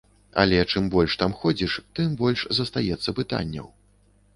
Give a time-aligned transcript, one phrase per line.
[0.43, 3.75] Але чым больш там ходзіш, тым больш застаецца пытанняў.